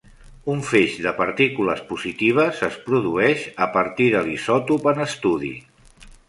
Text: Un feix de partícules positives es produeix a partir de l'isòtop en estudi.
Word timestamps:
Un 0.51 0.61
feix 0.67 0.93
de 1.07 1.11
partícules 1.17 1.83
positives 1.89 2.63
es 2.69 2.79
produeix 2.87 3.45
a 3.67 3.69
partir 3.77 4.09
de 4.17 4.25
l'isòtop 4.31 4.89
en 4.95 5.05
estudi. 5.07 5.55